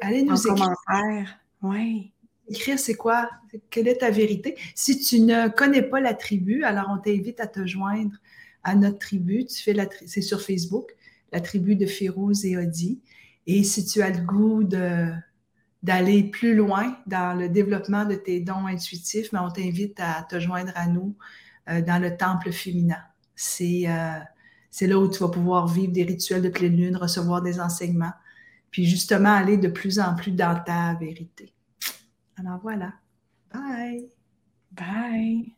Allez 0.00 0.22
nous 0.22 0.46
en 0.46 0.54
commentaire. 0.54 1.40
Oui. 1.60 2.12
Écrire, 2.48 2.78
c'est 2.78 2.94
quoi? 2.94 3.28
Quelle 3.68 3.88
est 3.88 3.96
ta 3.96 4.10
vérité? 4.10 4.56
Si 4.76 5.00
tu 5.00 5.18
ne 5.18 5.48
connais 5.48 5.82
pas 5.82 6.00
la 6.00 6.14
tribu, 6.14 6.62
alors 6.62 6.86
on 6.88 6.98
t'invite 6.98 7.40
à 7.40 7.48
te 7.48 7.66
joindre 7.66 8.14
à 8.62 8.76
notre 8.76 8.98
tribu. 9.00 9.44
Tu 9.44 9.60
fais 9.60 9.72
la 9.72 9.88
c'est 10.06 10.22
sur 10.22 10.40
Facebook, 10.40 10.94
la 11.32 11.40
tribu 11.40 11.74
de 11.74 11.86
Férouz 11.86 12.44
et 12.44 12.56
Odi. 12.56 13.00
Et 13.48 13.64
si 13.64 13.84
tu 13.84 14.02
as 14.02 14.10
le 14.10 14.24
goût 14.24 14.62
de, 14.62 15.10
d'aller 15.82 16.22
plus 16.22 16.54
loin 16.54 16.96
dans 17.08 17.36
le 17.36 17.48
développement 17.48 18.04
de 18.04 18.14
tes 18.14 18.38
dons 18.38 18.66
intuitifs, 18.66 19.32
mais 19.32 19.40
ben, 19.40 19.46
on 19.46 19.50
t'invite 19.50 19.98
à 19.98 20.24
te 20.30 20.38
joindre 20.38 20.70
à 20.76 20.86
nous 20.86 21.16
euh, 21.68 21.82
dans 21.82 22.00
le 22.00 22.16
temple 22.16 22.52
féminin. 22.52 23.02
C'est, 23.36 23.84
euh, 23.88 24.18
c'est 24.70 24.86
là 24.86 24.98
où 24.98 25.08
tu 25.08 25.20
vas 25.20 25.28
pouvoir 25.28 25.66
vivre 25.66 25.92
des 25.92 26.04
rituels 26.04 26.42
de 26.42 26.48
pleine 26.48 26.76
lune, 26.76 26.96
recevoir 26.96 27.42
des 27.42 27.60
enseignements, 27.60 28.14
puis 28.70 28.86
justement 28.86 29.32
aller 29.34 29.56
de 29.56 29.68
plus 29.68 29.98
en 29.98 30.14
plus 30.14 30.32
dans 30.32 30.58
ta 30.64 30.94
vérité. 30.94 31.52
Alors 32.38 32.58
voilà. 32.62 32.92
Bye. 33.52 34.08
Bye. 34.72 35.54